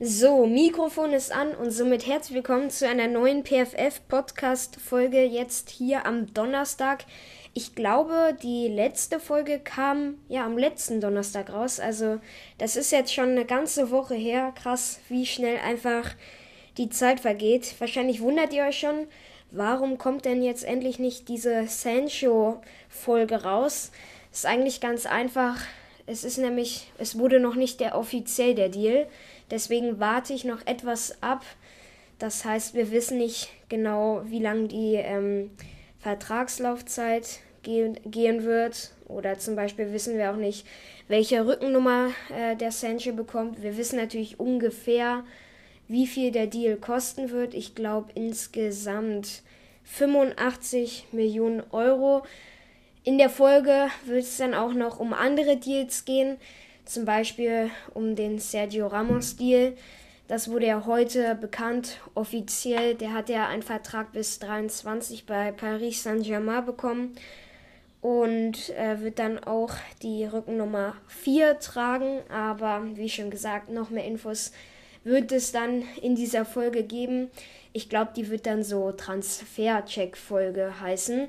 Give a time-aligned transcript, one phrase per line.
[0.00, 6.32] So, Mikrofon ist an und somit herzlich willkommen zu einer neuen PFF-Podcast-Folge jetzt hier am
[6.32, 7.04] Donnerstag.
[7.52, 11.80] Ich glaube, die letzte Folge kam ja am letzten Donnerstag raus.
[11.80, 12.20] Also,
[12.58, 14.52] das ist jetzt schon eine ganze Woche her.
[14.54, 16.14] Krass, wie schnell einfach
[16.76, 17.74] die Zeit vergeht.
[17.80, 19.08] Wahrscheinlich wundert ihr euch schon,
[19.50, 23.90] warum kommt denn jetzt endlich nicht diese Sancho-Folge raus?
[24.30, 25.56] Ist eigentlich ganz einfach.
[26.08, 29.06] Es ist nämlich, es wurde noch nicht der offiziell der Deal.
[29.50, 31.44] Deswegen warte ich noch etwas ab.
[32.18, 35.50] Das heißt, wir wissen nicht genau, wie lang die ähm,
[36.00, 38.92] Vertragslaufzeit gehen, gehen wird.
[39.06, 40.66] Oder zum Beispiel wissen wir auch nicht,
[41.08, 43.62] welche Rückennummer äh, der Sancho bekommt.
[43.62, 45.24] Wir wissen natürlich ungefähr,
[45.88, 47.52] wie viel der Deal kosten wird.
[47.52, 49.42] Ich glaube insgesamt
[49.84, 52.22] 85 Millionen Euro.
[53.08, 56.36] In der Folge wird es dann auch noch um andere Deals gehen
[56.84, 59.72] zum Beispiel um den Sergio Ramos-Deal.
[60.26, 62.96] Das wurde ja heute bekannt, offiziell.
[62.96, 67.14] Der hat ja einen Vertrag bis 23 bei Paris Saint-Germain bekommen
[68.02, 69.72] und äh, wird dann auch
[70.02, 72.20] die Rückennummer 4 tragen.
[72.28, 74.52] Aber wie schon gesagt, noch mehr Infos
[75.02, 77.30] wird es dann in dieser Folge geben.
[77.72, 81.28] Ich glaube, die wird dann so Transfer-Check-Folge heißen.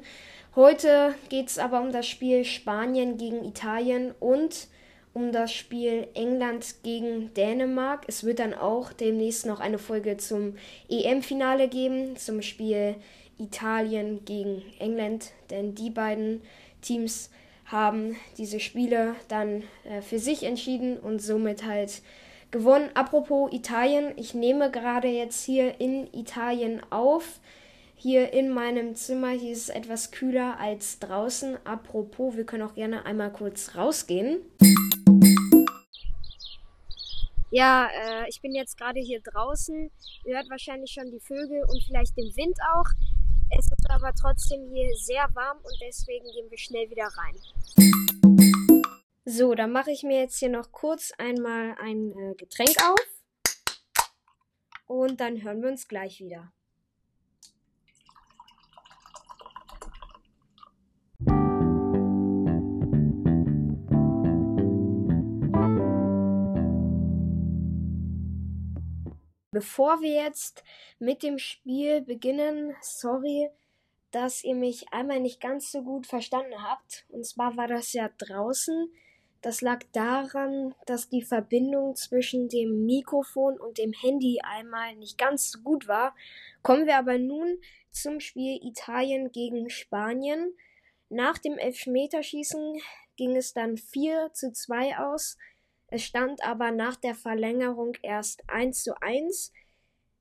[0.56, 4.68] Heute geht es aber um das Spiel Spanien gegen Italien und
[5.14, 8.06] um das Spiel England gegen Dänemark.
[8.08, 10.56] Es wird dann auch demnächst noch eine Folge zum
[10.90, 12.96] EM-Finale geben, zum Spiel
[13.38, 16.42] Italien gegen England, denn die beiden
[16.82, 17.30] Teams
[17.66, 22.02] haben diese Spiele dann äh, für sich entschieden und somit halt
[22.50, 22.90] gewonnen.
[22.96, 27.40] Apropos Italien, ich nehme gerade jetzt hier in Italien auf.
[28.02, 31.58] Hier in meinem Zimmer, hier ist es etwas kühler als draußen.
[31.66, 34.40] Apropos, wir können auch gerne einmal kurz rausgehen.
[37.52, 39.92] Ja, äh, ich bin jetzt gerade hier draußen.
[40.24, 42.88] Ihr hört wahrscheinlich schon die Vögel und vielleicht den Wind auch.
[43.60, 47.36] Es ist aber trotzdem hier sehr warm und deswegen gehen wir schnell wieder rein.
[49.26, 53.00] So, dann mache ich mir jetzt hier noch kurz einmal ein äh, Getränk auf.
[54.86, 56.54] Und dann hören wir uns gleich wieder.
[69.60, 70.64] Bevor wir jetzt
[71.00, 73.50] mit dem Spiel beginnen, sorry,
[74.12, 77.04] dass ihr mich einmal nicht ganz so gut verstanden habt.
[77.10, 78.90] Und zwar war das ja draußen.
[79.42, 85.52] Das lag daran, dass die Verbindung zwischen dem Mikrofon und dem Handy einmal nicht ganz
[85.52, 86.16] so gut war.
[86.62, 87.60] Kommen wir aber nun
[87.92, 90.54] zum Spiel Italien gegen Spanien.
[91.10, 92.80] Nach dem Elfmeterschießen
[93.18, 95.38] ging es dann 4 zu 2 aus.
[95.92, 99.52] Es stand aber nach der Verlängerung erst 1 zu 1.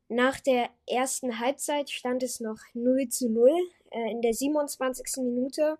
[0.08, 3.50] Nach der ersten Halbzeit stand es noch 0 zu 0.
[3.90, 5.22] Äh, in der 27.
[5.24, 5.78] Minute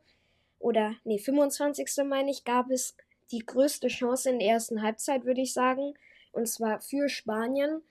[0.58, 2.04] oder nee, 25.
[2.04, 2.96] meine ich, gab es
[3.30, 5.94] die größte Chance in der ersten Halbzeit, würde ich sagen.
[6.32, 7.82] Und zwar für Spanien.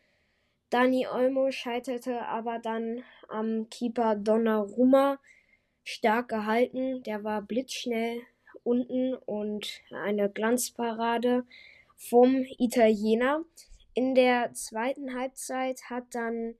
[0.69, 5.19] Dani Olmo scheiterte aber dann am Keeper Donnarumma
[5.83, 7.03] stark gehalten.
[7.03, 8.21] Der war blitzschnell
[8.63, 11.45] unten und eine Glanzparade
[11.97, 13.43] vom Italiener.
[13.93, 16.55] In der zweiten Halbzeit hat dann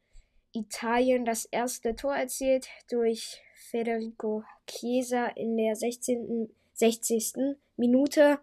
[0.53, 6.50] Italien das erste Tor erzielt durch Federico Chiesa in der 16.
[6.74, 7.34] 60.
[7.75, 8.40] Minute.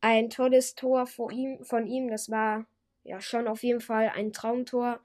[0.00, 2.08] Ein tolles Tor von ihm, von ihm.
[2.08, 2.66] Das war
[3.04, 5.00] ja schon auf jeden Fall ein Traumtor.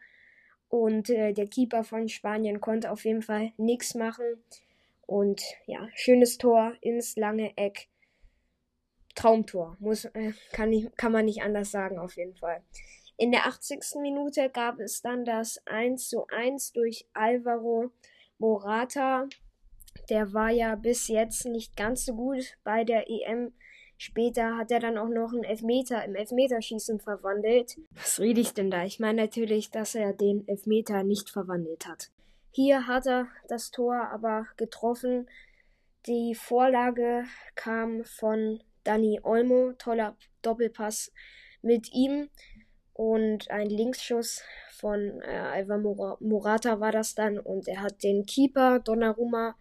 [0.70, 4.44] Und äh, der Keeper von Spanien konnte auf jeden Fall nichts machen.
[5.06, 7.88] Und ja, schönes Tor ins lange Eck.
[9.20, 9.76] Traumtor.
[9.80, 12.64] Muss, äh, kann, ich, kann man nicht anders sagen, auf jeden Fall.
[13.18, 14.00] In der 80.
[14.02, 17.92] Minute gab es dann das 1 zu 1 durch Alvaro
[18.38, 19.28] Morata.
[20.10, 23.52] Der war ja bis jetzt nicht ganz so gut bei der EM.
[23.98, 27.78] Später hat er dann auch noch einen Elfmeter im Elfmeterschießen verwandelt.
[27.92, 28.86] Was rede ich denn da?
[28.86, 32.10] Ich meine natürlich, dass er den Elfmeter nicht verwandelt hat.
[32.52, 35.30] Hier hat er das Tor aber getroffen.
[36.06, 37.26] Die Vorlage
[37.56, 41.12] kam von Dani Olmo, toller Doppelpass
[41.62, 42.30] mit ihm
[42.94, 48.80] und ein Linksschuss von äh, Alvaro Morata war das dann und er hat den Keeper
[48.80, 49.56] Donnarumma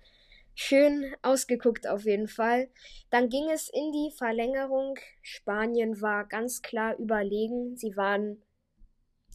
[0.55, 2.69] schön ausgeguckt auf jeden Fall.
[3.11, 4.99] Dann ging es in die Verlängerung.
[5.23, 7.77] Spanien war ganz klar überlegen.
[7.77, 8.43] Sie waren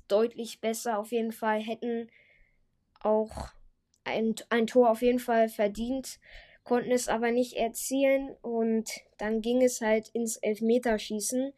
[0.09, 2.09] deutlich besser auf jeden Fall, hätten
[2.99, 3.31] auch
[4.03, 6.19] ein, ein Tor auf jeden Fall verdient
[6.63, 11.53] konnten es aber nicht erzielen und dann ging es halt ins Elfmeterschießen.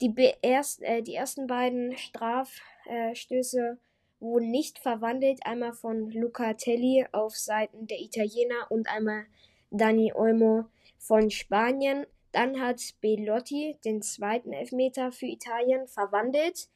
[0.00, 3.78] Die, erst, äh, die ersten beiden Strafstöße
[4.20, 5.40] wurden nicht verwandelt.
[5.44, 9.26] Einmal von Luca Telli auf Seiten der Italiener und einmal
[9.70, 10.66] Dani Olmo
[10.98, 12.06] von Spanien.
[12.32, 16.68] Dann hat Belotti den zweiten Elfmeter für Italien verwandelt.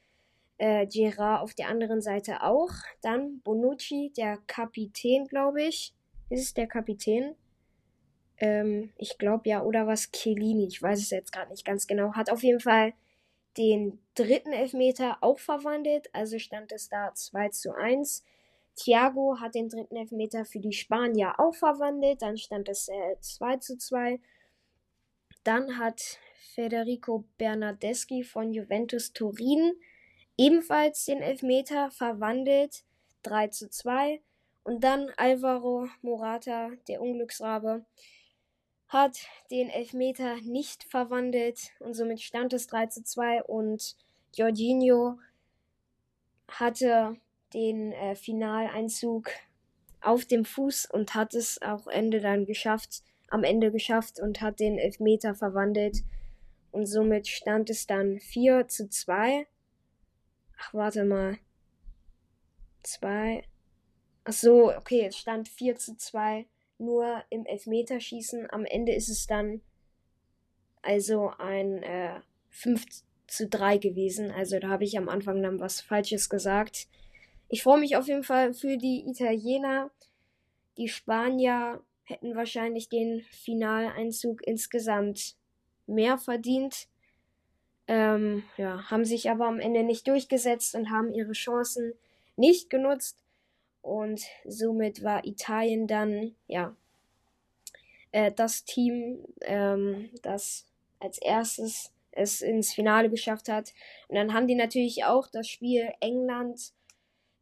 [0.58, 2.70] Äh, Gerard auf der anderen Seite auch.
[3.02, 5.94] Dann Bonucci, der Kapitän, glaube ich.
[6.32, 7.36] Ist es der Kapitän?
[8.38, 12.14] Ähm, ich glaube ja, oder was Chiellini, ich weiß es jetzt gerade nicht ganz genau,
[12.14, 12.94] hat auf jeden Fall
[13.58, 18.24] den dritten Elfmeter auch verwandelt, also stand es da 2 zu 1.
[18.76, 23.58] Thiago hat den dritten Elfmeter für die Spanier auch verwandelt, dann stand es äh, 2
[23.58, 24.18] zu 2.
[25.44, 26.00] Dann hat
[26.54, 29.74] Federico Bernardeschi von Juventus Turin
[30.38, 32.84] ebenfalls den Elfmeter verwandelt,
[33.22, 34.22] 3 zu 2.
[34.64, 37.84] Und dann Alvaro Morata, der Unglücksrabe,
[38.88, 43.96] hat den Elfmeter nicht verwandelt und somit stand es 3 zu 2 und
[44.34, 45.18] Jorginho
[46.48, 47.16] hatte
[47.54, 49.30] den äh, Finaleinzug
[50.02, 54.60] auf dem Fuß und hat es auch Ende dann geschafft, am Ende geschafft und hat
[54.60, 56.02] den Elfmeter verwandelt
[56.70, 59.46] und somit stand es dann 4 zu 2.
[60.58, 61.38] Ach, warte mal.
[62.82, 63.44] 2.
[64.24, 66.46] Ach so, okay, es stand 4 zu 2
[66.78, 68.50] nur im Elfmeterschießen.
[68.50, 69.62] Am Ende ist es dann
[70.82, 72.20] also ein äh,
[72.50, 72.84] 5
[73.26, 74.30] zu 3 gewesen.
[74.30, 76.88] Also da habe ich am Anfang dann was Falsches gesagt.
[77.48, 79.90] Ich freue mich auf jeden Fall für die Italiener.
[80.76, 85.36] Die Spanier hätten wahrscheinlich den Finaleinzug insgesamt
[85.86, 86.88] mehr verdient.
[87.88, 91.94] Ähm, ja, haben sich aber am Ende nicht durchgesetzt und haben ihre Chancen
[92.36, 93.21] nicht genutzt.
[93.82, 96.74] Und somit war Italien dann, ja,
[98.12, 100.66] äh, das Team, ähm, das
[101.00, 103.72] als erstes es ins Finale geschafft hat.
[104.08, 106.72] Und dann haben die natürlich auch das Spiel England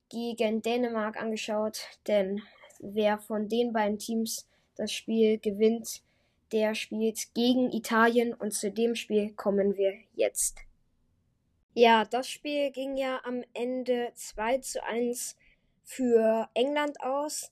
[0.08, 2.42] gegen Dänemark angeschaut, denn
[2.80, 6.02] wer von den beiden Teams das Spiel gewinnt,
[6.52, 10.58] der spielt gegen Italien und zu dem Spiel kommen wir jetzt.
[11.74, 15.36] Ja, das Spiel ging ja am Ende 2 zu 1
[15.90, 17.50] für England aus.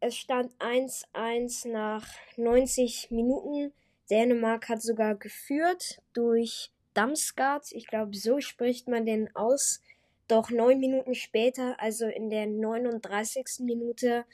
[0.00, 2.04] Es stand 1-1 nach
[2.36, 3.72] 90 Minuten.
[4.10, 7.70] Dänemark hat sogar geführt durch Damsgaard.
[7.70, 9.80] Ich glaube, so spricht man den aus.
[10.26, 13.60] Doch neun Minuten später, also in der 39.
[13.60, 14.24] Minute,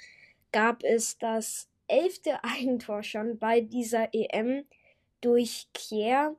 [0.51, 4.65] gab es das elfte Eigentor schon bei dieser EM
[5.21, 6.37] durch Kier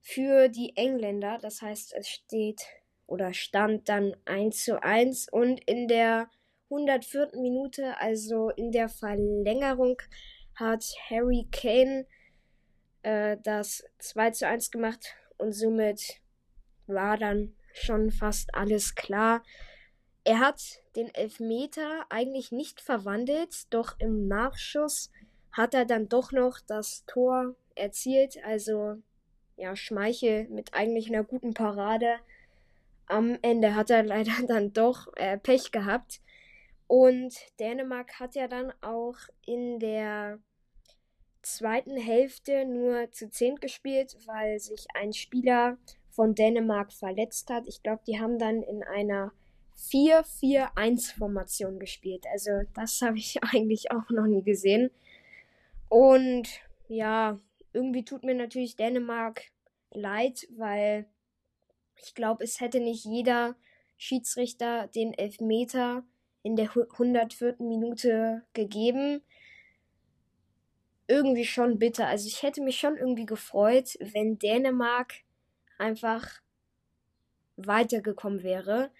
[0.00, 1.38] für die Engländer.
[1.42, 2.62] Das heißt, es steht
[3.06, 6.28] oder stand dann 1 zu 1 und in der
[6.70, 7.30] 104.
[7.40, 10.00] Minute, also in der Verlängerung,
[10.54, 12.06] hat Harry Kane
[13.02, 16.20] äh, das 2 zu 1 gemacht und somit
[16.86, 19.42] war dann schon fast alles klar.
[20.24, 20.60] Er hat
[20.96, 25.12] den Elfmeter eigentlich nicht verwandelt, doch im Nachschuss
[25.52, 28.42] hat er dann doch noch das Tor erzielt.
[28.44, 28.96] Also
[29.56, 32.16] ja, Schmeichel mit eigentlich einer guten Parade
[33.06, 36.20] am Ende hat er leider dann doch äh, Pech gehabt.
[36.88, 40.38] Und Dänemark hat ja dann auch in der
[41.42, 45.78] zweiten Hälfte nur zu 10 gespielt, weil sich ein Spieler
[46.10, 47.66] von Dänemark verletzt hat.
[47.66, 49.32] Ich glaube, die haben dann in einer
[49.76, 52.24] 4-4-1-Formation gespielt.
[52.32, 54.90] Also das habe ich eigentlich auch noch nie gesehen.
[55.88, 56.48] Und
[56.88, 57.38] ja,
[57.72, 59.42] irgendwie tut mir natürlich Dänemark
[59.92, 61.06] leid, weil
[62.02, 63.56] ich glaube, es hätte nicht jeder
[63.96, 66.04] Schiedsrichter den Elfmeter
[66.42, 67.56] in der 104.
[67.58, 69.22] Minute gegeben.
[71.08, 72.06] Irgendwie schon bitter.
[72.06, 75.14] Also ich hätte mich schon irgendwie gefreut, wenn Dänemark
[75.78, 76.40] einfach
[77.56, 78.90] weitergekommen wäre.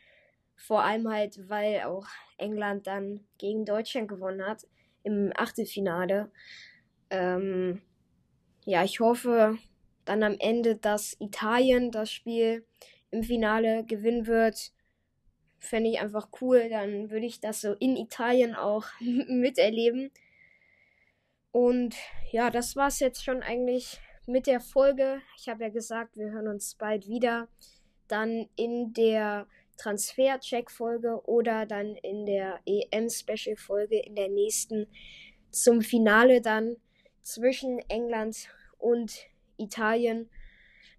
[0.57, 2.07] Vor allem halt, weil auch
[2.39, 4.67] England dann gegen Deutschland gewonnen hat
[5.03, 6.31] im Achtelfinale.
[7.11, 7.83] Ähm,
[8.65, 9.59] ja, ich hoffe,
[10.07, 12.65] dann am Ende, dass Italien das Spiel
[13.11, 14.73] im Finale gewinnen wird.
[15.59, 16.69] Fände ich einfach cool.
[16.71, 20.11] Dann würde ich das so in Italien auch miterleben.
[21.53, 21.95] Und
[22.31, 25.21] ja, das war es jetzt schon eigentlich mit der Folge.
[25.39, 27.49] Ich habe ja gesagt, wir hören uns bald wieder.
[28.09, 29.47] Dann in der
[29.79, 34.87] Transfer-Check-Folge oder dann in der EM-Special-Folge in der nächsten
[35.51, 36.77] zum Finale dann
[37.23, 38.49] zwischen England
[38.79, 40.31] und Italien.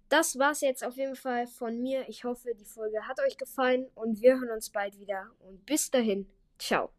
[0.08, 2.08] Das war's jetzt auf jeden Fall von mir.
[2.08, 5.30] Ich hoffe, die Folge hat euch gefallen und wir hören uns bald wieder.
[5.40, 6.26] Und bis dahin,
[6.58, 6.97] ciao.